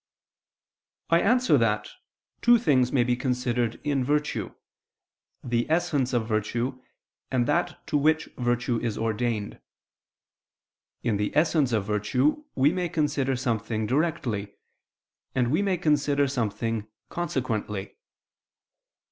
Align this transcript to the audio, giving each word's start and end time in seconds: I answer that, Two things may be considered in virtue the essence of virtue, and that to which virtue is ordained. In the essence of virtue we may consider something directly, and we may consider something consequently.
I 1.11 1.21
answer 1.21 1.59
that, 1.59 1.87
Two 2.41 2.57
things 2.57 2.91
may 2.91 3.03
be 3.03 3.15
considered 3.15 3.79
in 3.83 4.03
virtue 4.03 4.55
the 5.43 5.69
essence 5.69 6.11
of 6.11 6.27
virtue, 6.27 6.81
and 7.29 7.47
that 7.47 7.85
to 7.85 7.97
which 7.99 8.25
virtue 8.35 8.79
is 8.79 8.97
ordained. 8.97 9.61
In 11.03 11.17
the 11.17 11.31
essence 11.37 11.71
of 11.71 11.85
virtue 11.85 12.45
we 12.55 12.73
may 12.73 12.89
consider 12.89 13.35
something 13.35 13.85
directly, 13.85 14.55
and 15.35 15.51
we 15.51 15.61
may 15.61 15.77
consider 15.77 16.27
something 16.27 16.87
consequently. 17.09 17.95